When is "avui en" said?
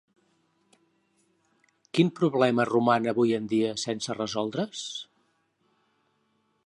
3.13-3.45